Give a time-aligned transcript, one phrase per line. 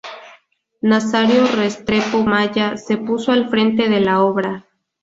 [0.81, 4.65] Nazario Restrepo Maya se puso al frente de la obra.